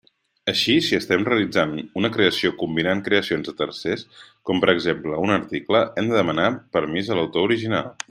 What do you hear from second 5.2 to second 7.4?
un article, hem de demanar permís a